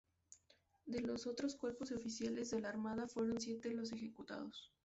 De 0.87 0.99
los 1.01 1.27
otros 1.27 1.55
cuerpos 1.55 1.89
de 1.89 1.95
oficiales 1.97 2.49
de 2.49 2.59
la 2.59 2.69
Armada, 2.69 3.07
fueron 3.07 3.39
siete 3.39 3.69
los 3.71 3.91
ejecutados. 3.91 4.71